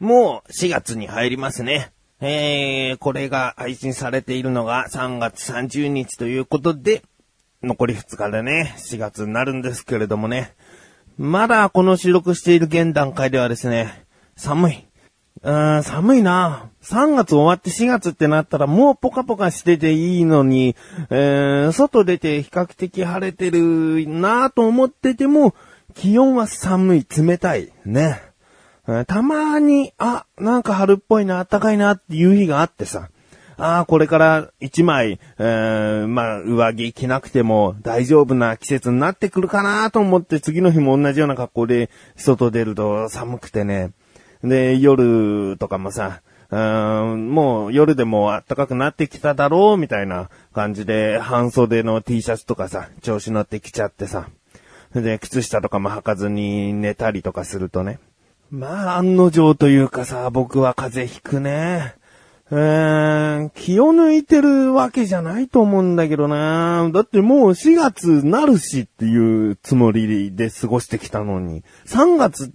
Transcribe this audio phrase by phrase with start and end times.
[0.00, 1.92] もう4月に入りますね。
[2.22, 7.02] えー、これが配信されているのが3月30日ということで、
[7.62, 10.54] 残り2日でね、4月になるんですけれどもね。
[11.18, 14.86] まだこの収録している現段階ではですね、寒い。
[15.42, 20.76] うーん、寒いな3月終わって4月ってなったらもうポカポカしてていいのに、
[21.10, 25.54] えー、外出て比較的晴れてるなと思ってても、
[25.94, 28.29] 気温は寒い、冷たい、ね。
[29.06, 33.08] たまに、あ、なんか春っぽいな、暖かいなっていう日があってさ。
[33.56, 43.92] ああ、これから一枚、えー、まあ、上着着なくても大丈夫な季節になってくるかなと思って次の日も同じような格好で外出ると寒くてね。
[44.42, 54.28] で、夜とかもさ、うんもう夜でも暖かくなってきただろうみたいな感じで半袖の T シャツとかさ、調子乗ってきちゃってさ。
[54.94, 58.00] で、靴下とかも履かずに寝たりとかするとね。
[58.50, 61.94] まあ、案の定というかさ、僕は風邪ひくね。
[62.50, 66.90] えー、気を抜いてるわけじゃないと思うんだけどな。
[66.92, 71.62] だってもう4月なるしっていうつもりで過ごしてきたのに。
[71.86, 72.50] 3月、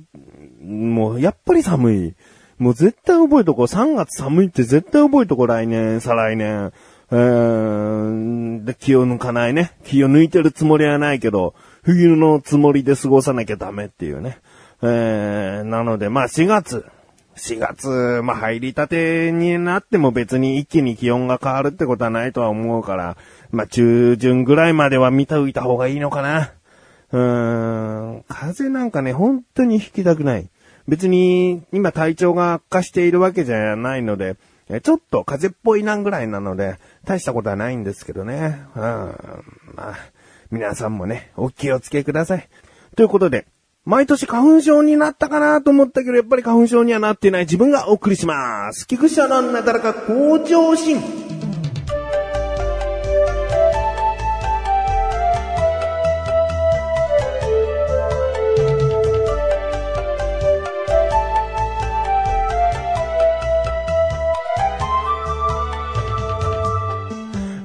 [0.62, 2.16] もうやっぱり寒い。
[2.58, 3.66] もう絶対覚えとこう。
[3.68, 5.48] 3月寒いって絶対覚えとこう。
[5.48, 6.74] 来年、再来年。
[7.12, 9.72] えー、で、気を抜かないね。
[9.86, 14.40] 気を抜いてるつもりはないけど、冬のつもりで過ごさなきゃダメっていうね。
[14.82, 16.86] えー、なので、まあ4月。
[17.36, 23.18] 4月、まあ入りたてになっても別に一気に気温が変わるってことはないとは思うから、
[23.52, 26.52] まあ中旬ぐらいまでは見ておいた方がいいのかな。
[27.12, 30.50] うーん、風邪なんかね、本当に引きたくない。
[30.88, 34.38] 別に今体調が悪化しているわけじゃないので、
[34.84, 38.62] ちょっと風邪っぽいなんぐらいなので、大したことはないんですけどね。
[38.76, 39.16] うん、ま
[39.78, 39.96] あ、
[40.52, 42.50] 皆さんもね、お気をつけください。
[42.96, 43.46] ということで、
[43.86, 48.88] 毎年花粉症になったかなと思ったけど、やっぱり花粉症にはなっていない自分がお送りします。
[48.88, 50.98] 菊池のなだらか向上心。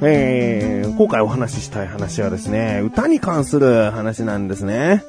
[0.02, 5.02] えー、今回お話ししたい話はですね、歌に関する話なんですね。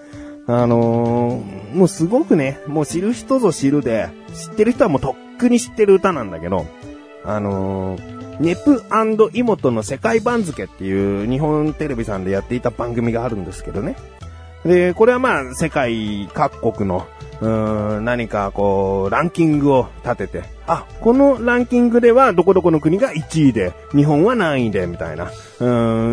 [0.47, 6.66] あのー、もうすごくね、もう知る人ぞ知るで、知ってる人はもうとっくに知ってる歌なんだけど、
[7.24, 8.84] あのー、ネプ
[9.34, 13.96] イモトの世界番付っていう日本テレビさんでやっていた番組があるんですけどね。
[14.66, 17.08] で、これはまあ世界各国の
[17.41, 25.31] うーん、何かこう、ランキングを立てて、あ、このランキングではどこどこの国が1位で、日本は何位で、みたいな。
[25.59, 25.66] う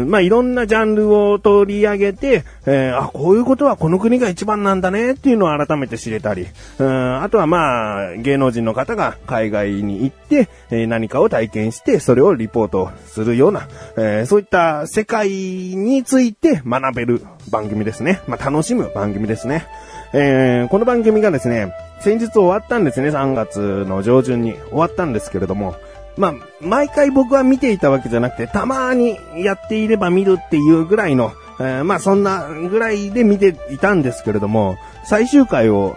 [0.05, 6.47] ん、まあ、いろんなジャンルを取り上げて、えー、あ、こういうことはこの国が一番なんだねっていうのを改めて知れたり、
[6.79, 18.23] うん、あとはまあ、芸能人の方が海外に行って、えー、何かを体験して、それをリポートするような、えー、そういった世界について学べる番組ですね。
[18.27, 19.67] まあ、楽しむ番組ですね。
[20.13, 24.55] えー、この番組がですね、先日終わったんですね、3月の上旬に。
[24.71, 25.77] 終わったんですけれども、
[26.17, 35.97] まあ、毎回僕は見ていたわけじゃなくて、たまにやっていれば見るっていうぐらいの、えー、まあそんなぐらいで見ていたんですけれども、最終回を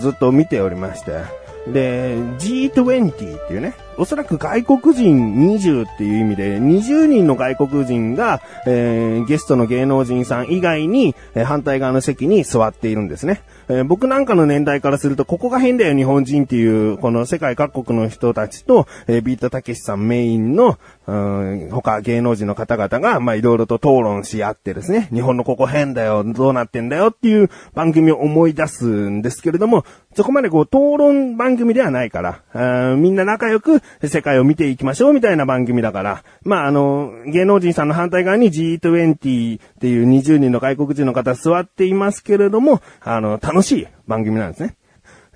[0.00, 1.20] ずっと見ておりまして、
[1.66, 13.42] で、G20 っていうね、おそらく外国人20っていう意味で、20人の外国人が、えー、ゲストの芸能人さん以外に、えー、反対側の席に座っているんですね。
[13.68, 44.76] えー、僕なんかの年代からすると、ここが変だよ日本人っていう、この世界各国の人たちと、えー、ビートたけしさんメインの、うん、他芸能人の方々が、ま、いろいろと討論し合ってですね、日本のここ変だよ、どうなってんだよっていう番組を思い出すんですけれども、そこまでこう、討論番組ではないから、みんな仲良く世界を見ていきましょうみたいな番組だから、まあ、あの、芸能人さんの反対側に G20 っていう20人の外国人の方座っていますけれども、あの、楽しい番組なんですね。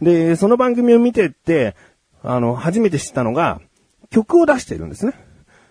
[0.00, 1.74] で、その番組を見てって、
[2.22, 3.60] あの、初めて知ったのが、
[4.10, 5.14] 曲を出してるんですね。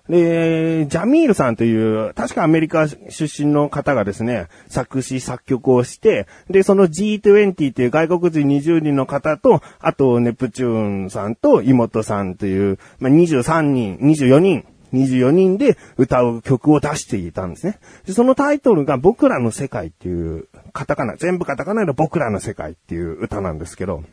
[0.09, 17.79] で、ジャミールさんという、確かアメリカ出身の方がですね、作詞作曲をして、で、その G20 っていう外国人20人の方と、あと、ネプチューンさんと妹さんという、まあ、23人、24人、24人で歌う曲を出していたんですね。
[18.05, 24.03] で、そのタイトルが僕らの世界っていう、カタカナ、全部カタカナで僕らの世界っていう歌なんですけど、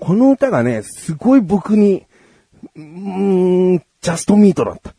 [0.00, 2.04] この歌がね、すごい僕に、
[2.74, 4.94] うーん、ジャストミートだった。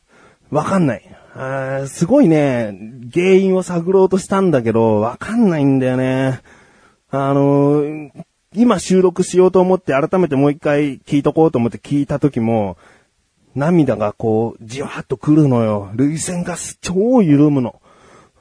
[0.50, 1.04] わかんない。
[1.36, 2.78] あすごいね、
[3.14, 6.42] 原因を探ろうとしたんだけど、わかんないんだよね。
[7.10, 7.84] あの
[8.56, 12.78] 今収録しようと思って改めてもう一回聞いとこうと思って聞いた時も、
[13.56, 15.92] 涙がこう、じわっと来るのよ。
[15.96, 17.82] 涙腺が超緩むの。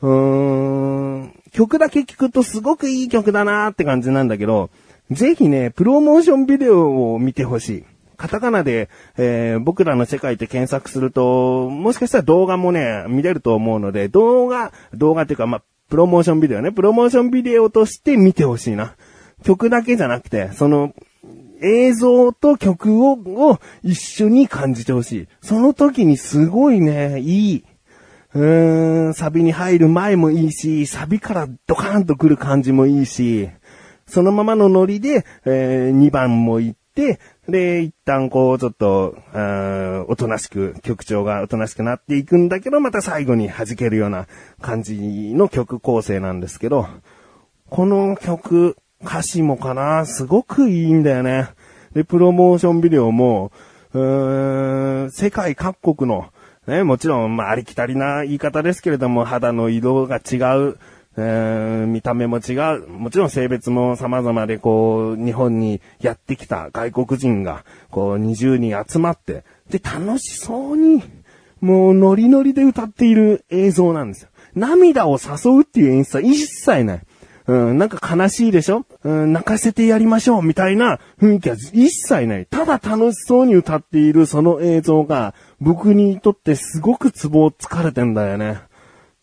[0.01, 4.71] うーん、曲だけ聞くとすごくいい曲だなーって感じなんだけど、
[5.11, 7.85] ぜひね、プロモーションビデオを見てほしい。
[8.23, 8.89] カタカナで、
[9.19, 18.95] えー、僕らの世界って検索すると、もしかしたら動画もね、見れると思うので、動画、動画っていうか、まあ、プロモーションビデオね、プロモーションビデオとして見てほしいな。
[19.43, 20.95] 曲だけじゃなくて、その、
[21.63, 25.29] 映像と曲を、を一緒に感じてほしい。
[25.41, 27.65] その時にすごいね、いい。
[28.35, 33.49] うーん、サビに入る前もいいし、サビからドカーンと来る感じもいいし、
[34.07, 37.19] そのままのノリで、えー、2番も行って、
[37.49, 44.27] で、一旦こう、ちょっと、うんおとなしく、曲調がおとなしくなっていくんだけど、また最後に弾けるような
[44.61, 46.87] 感じの曲構成なんですけど、
[47.69, 51.49] この曲、歌詞もかな、すごくいいんだよね。
[51.95, 53.51] で、プロモーションビデオも、
[53.93, 56.29] うーん、世界各国の、
[56.69, 60.79] ね、もちろん、まあ、ありきたりな言い方ですけれども、肌の色が違う、
[61.17, 62.89] えー、見た目も違う。
[62.89, 71.03] もちろん性別も様々で、こう、日本にやってきた外国人が、こう、20人集まって、で、楽しそうに、
[71.61, 74.31] もう、ノリノリで歌っている映像なんですよ。
[74.55, 77.01] 涙を誘うっていう演出は一切ない。
[77.47, 78.87] うん、なんか悲しいでしょ？
[79.03, 82.47] うん、泣かせてやりましょうみたいな雰囲気は一切ない。
[82.47, 88.61] ただ楽しそうに歌っているその映像が、僕にとってすごくツボをつかれてんだよね。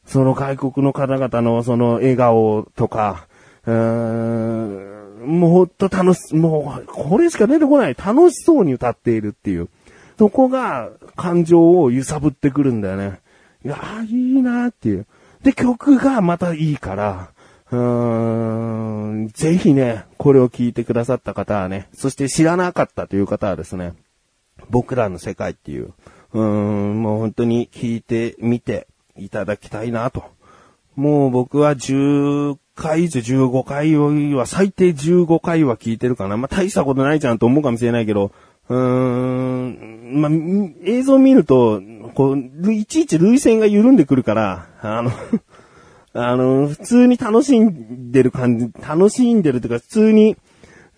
[0.10, 3.28] その外国の方々のその笑顔とか、
[3.66, 7.94] うーん、もうほんと楽し、もう、これしか出てこない。
[7.94, 9.70] 楽しそうに歌っているっていう。
[10.18, 13.20] そこが感情を揺さぶってくるんだよね。
[13.64, 13.78] いや
[14.10, 15.06] いいなーっていう。
[15.44, 17.30] で、曲がまたいいから、
[17.72, 23.94] うーん、ぜひね、これを聞いてくださった方はね、そして知らなかったという方はですね、
[24.72, 25.94] 僕らの世界っていう、
[26.34, 28.88] うーん、もう本当に聞いてみて
[29.20, 30.24] いただきたいなと。
[30.96, 33.96] もう僕は10回以上15回
[34.36, 36.38] は、最低15回は聞いてるかな。
[36.38, 38.32] まあ、大したことないじゃんと思うかもしれないけど、
[38.70, 40.32] うーん、まあ、
[40.86, 41.82] 映像見ると、
[42.16, 45.12] こう、いちいち類線が緩んでくるから、あの
[46.14, 50.36] あの、普通に楽しんでる感じ、楽しんでるというか、普通に、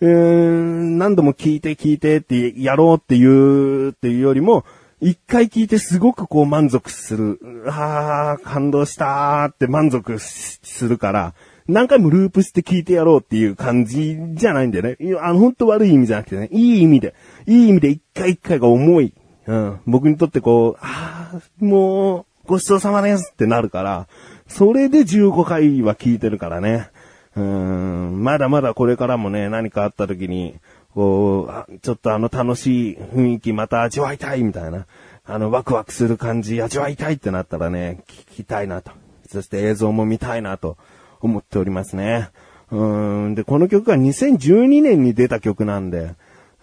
[0.00, 4.64] うーん、何度も聞いて聞いてってやろうっていうっていうよりも、
[5.02, 7.40] 一回聞いてすごくこう満足する。
[7.66, 11.34] ああ、感動したーって満足するから、
[11.66, 14.96] 何回もループして聞いてやろうっていう感じじゃないんだよね。
[15.20, 17.14] あの、本当悪い意味じゃなくてね、いい意味で、
[17.46, 19.12] いい意味で一回一回が重い。
[19.48, 19.80] うん。
[19.86, 24.06] 僕にとってこう、ああ、もう、ごちそうさまですってなるから、
[24.46, 26.90] それで15回は聞いてるからね。
[27.34, 30.54] うん、まだまだこれからもね、何かあった時に、
[30.94, 34.86] こう、ちょっとあの楽しい雰囲気また味わいたいみたいな、
[35.24, 38.92] あのワクワクする感じ味わいたいってなったらね、聞きたいなと。
[39.30, 40.76] そして映像も見たいなと
[41.20, 42.28] 思っておりますね。
[42.70, 46.14] うん、で、この曲が2012年に出た曲なんで、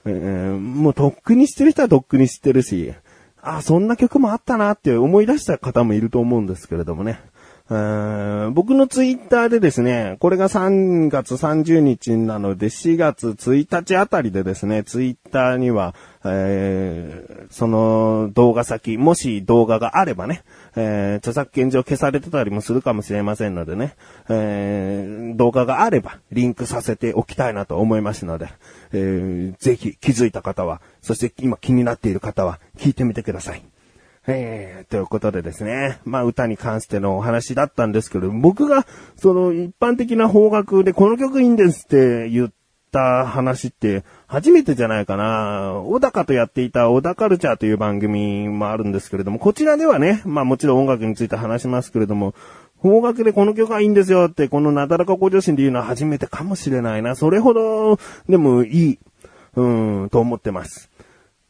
[0.05, 2.93] えー、もうとっくに知ってる人はとっくに知ってるし、
[3.41, 7.21] あ、そんな曲もあったなって思い出した方もいると思うんですけれどもね。
[7.69, 15.93] 僕のツイッターでですね、これが3月30日なので4月1日あたりでですね、ツイッターには、
[16.25, 20.43] えー、その動画先、もし動画があればね、
[20.75, 23.95] えー、著作権上消されてたりもするかもしれませんのでね、
[24.29, 28.49] えー、動画があればリンクさせておきたいなと思いますので、
[28.93, 33.61] えー、ぜひ気づいた方は、そして今気になっている方は聞いてみてください。
[34.31, 35.99] えー、ということでですね。
[36.05, 42.51] まあ歌に関してのお話だったんですけど、僕がその一般的な方角でこの曲いいんですって言っ
[42.91, 45.73] た話って初めてじゃないかな。
[45.85, 52.35] 小高とやっていた小高ルチャーという番組もあるんですけれども、こちらではね、まあもちろん音楽について話しますけれども、
[52.77, 57.15] 方角でこの曲がいいんですよって、このなだらか向上心で言うのは初めてかもしれないな。
[57.15, 58.99] それほどでもいい、
[59.55, 59.67] う
[60.05, 60.88] ん、と思ってます。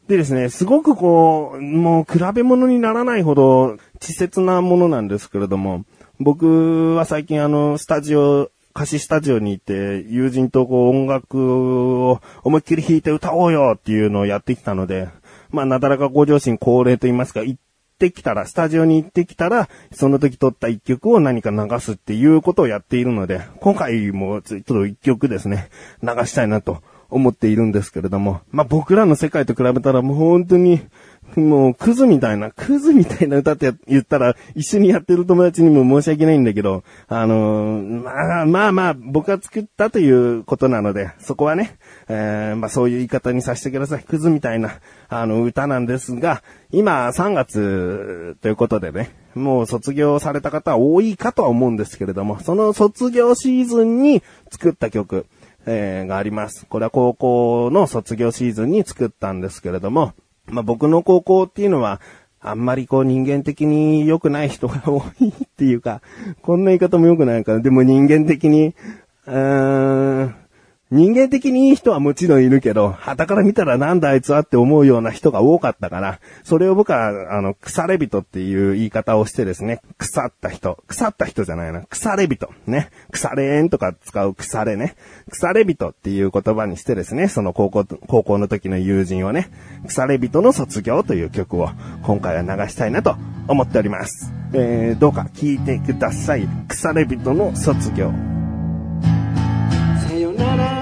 [0.09, 5.85] でですね、すごくこう、もう比べ物にならないほど稚拙なものなんですけれども、
[6.19, 15.09] 僕は最近あの、スタジオ、歌詞スタジオに行って、友人とこう音楽を思いっきり弾いて歌おうよっていうのをやってきたので、
[15.51, 17.61] まあ、なだらか向上心恒例と言いますか、行っ
[17.99, 25.69] てきたら、スタジオに行ってきたら、その時撮った一曲を何か流すっていうことをやっているので、今回もちょっと一曲ですね、
[26.01, 30.81] 流したいなと思っているんですけれども、まあ、僕らの世界と比べたらもう本当に、
[31.35, 44.03] もう、クズみたいな、クズみたいな歌って言ったら、一緒にやってる友達にも申し訳ないんだけど、あのー、まあまあまあ、僕が作ったということなので、そこはね、えー、まあそういう言い方にさせてください。
[44.03, 55.27] クズみたいな、あの、歌なんですが、今、3月ということでね、もう卒業された方は多いかとは思うんですけれども、その卒業シーズンに作った曲、
[55.65, 56.65] えー、があります。
[56.67, 60.13] これは高校の卒業シーズンに作ったんですけれども、
[60.47, 62.01] まあ、僕の高校っていうのは、
[62.41, 66.01] あんまりこう人間的に良くない人が多いっていうか、
[66.41, 68.73] こんな言い方も良くないから、でも人間的に、
[69.25, 70.35] うーん、
[70.91, 84.95] 人間的にいい人はもちろんいるけど、旗から見たらなんだあいつはって思うような人が多かったから、それを僕は、あの、腐れ人っていう言い方をしてですね、腐った人、腐った人じゃないな、腐れ人、ね、腐れんとか使う腐れね、
[85.29, 89.51] 腐れ人っていう言葉にしてですね、その高校、高校の時の友人をね、
[89.87, 91.69] 腐れ人の卒業という曲を
[92.01, 93.15] 今回は流したいなと
[93.47, 94.33] 思っております。
[94.53, 96.47] えー、どうか聴いてください。
[96.67, 98.11] 腐れ人の卒業。
[100.19, 100.78] い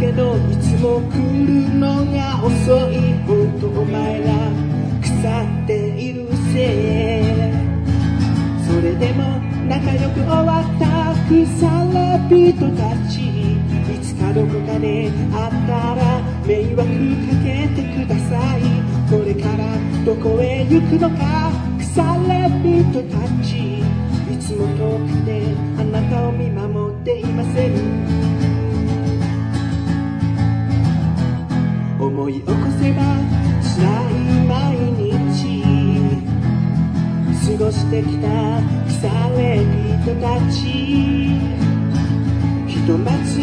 [0.00, 1.16] けどいつも来
[1.46, 4.32] るのが遅い本当お前ら
[5.02, 5.10] 腐
[5.64, 7.24] っているせい。
[8.66, 9.38] それでも
[9.68, 11.36] 仲良く終わった腐
[11.92, 13.20] れ人たち。
[13.92, 16.88] いつかどこかで会ったら迷惑か
[17.44, 18.58] けてください。
[19.10, 19.76] これから
[20.06, 23.80] どこへ行くのか腐れ人たち。
[24.32, 25.42] いつも遠くで
[25.78, 28.19] あなたを見守っていません。
[32.30, 33.02] い起こせば
[33.60, 34.14] 辛い
[34.46, 35.62] 毎日
[37.58, 38.28] 過ごしてきた
[38.86, 39.40] 腐れ
[40.02, 40.60] 人たち。
[42.68, 43.40] ひとまず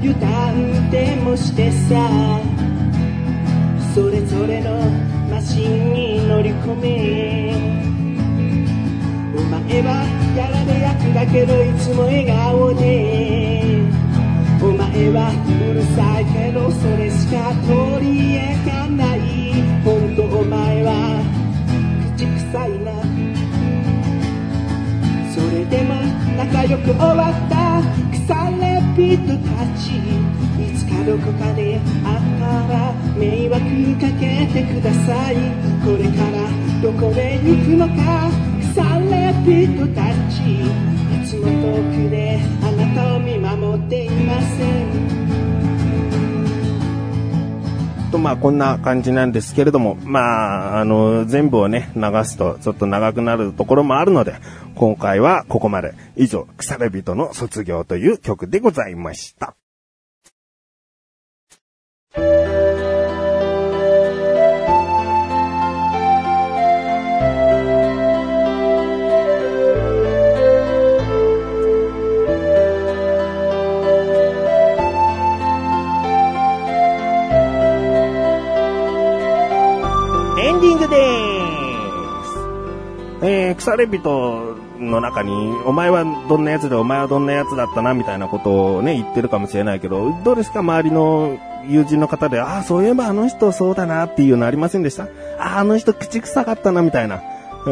[0.00, 2.40] 油断でもしてさ。
[3.94, 4.78] それぞれの
[5.30, 7.54] マシンに乗り込め。
[9.36, 10.04] お前は
[10.36, 13.79] やられ役だけどいつも笑顔で。
[14.62, 19.18] お前はうるさいけどそれしか取り柄がない。
[19.82, 21.24] 本当お前は
[22.16, 22.92] 口臭いな。
[25.32, 25.96] それでも
[26.36, 27.80] 仲良く終わった。
[28.12, 28.20] 腐
[28.60, 29.96] れ人たち。
[30.60, 33.64] いつかどこかで会ったら迷惑
[33.96, 35.40] かけてください。
[35.80, 36.44] これから
[36.82, 38.28] どこへ行くのか。
[38.60, 38.76] 腐
[39.08, 40.60] れ人たち。
[40.60, 43.19] いつも遠くであなたを
[48.20, 54.34] まあ、こんな感じなんですけれども、まあ、あの、全部をね、流すとちょっと長くなるところもあるので、
[54.74, 55.94] 今回はここまで。
[56.16, 59.56] 以上、腐れ人の卒業という曲でございました。
[83.60, 85.30] 腐れ人の中に、
[85.66, 90.60] お前はどんな奴でお前はどんな奴だったな、みたいなことをね、言ってるかもしれないけど、どうですか？
[90.60, 91.38] 周りの
[91.68, 95.04] 友人の方で、ああ、そういえばあの人そうだなっていうのありませんでした？
[95.38, 97.22] ああ、あの人口臭かったな、みたいな。
[97.66, 97.70] う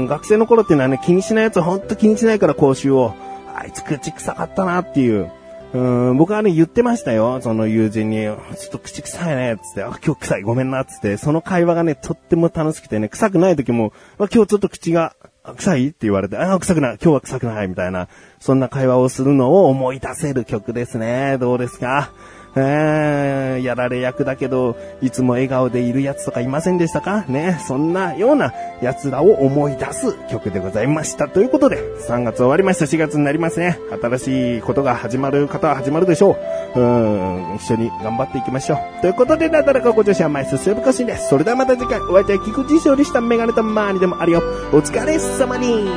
[0.00, 3.14] ん、学生の頃っていうのはね、気にしない奴はほんと気にしないから講習を、
[3.54, 5.30] あいつ口臭かったなっていう。
[5.74, 7.42] うん、僕はね、言ってましたよ。
[7.42, 8.38] その友人に、ちょっ
[8.70, 15.14] と口臭いね、つって、あ、今日臭い、ごめんな、つって、その会話がね、とっても楽しくてね、臭くない時も、今日ちょっと口が
[15.54, 15.88] 臭い？
[15.88, 18.08] って言われて、ああ、臭くない、今日は臭くない、みたいな、
[18.40, 21.38] そんな会話をするのを思い出せる曲ですね。
[21.38, 22.10] どうですか？
[22.56, 27.24] えー、やられ役だけど、いつも笑顔でいるやつとかいませんでしたか？
[27.28, 28.52] ね、そんなような
[28.82, 31.28] 奴らを思い出す曲でございました。
[31.28, 31.76] ということで、
[32.08, 32.86] 3月終わりました。
[32.86, 33.78] 4月になりますね。
[34.02, 36.36] 新しいことが始まる方は始まるでしょ
[36.74, 36.80] う。
[36.80, 38.78] うん、一緒に頑張っていきましょう。
[39.02, 41.28] ということで、なだらかご女子は毎週セブコシです。
[41.28, 44.42] それではまた次回、お会いいたい菊池勝利したメガネとマーニでもあるよ。
[44.72, 45.88] お疲れ様に